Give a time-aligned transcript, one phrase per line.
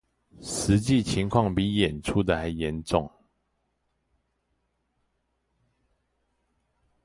[0.41, 3.11] 實際情況比演出的還嚴重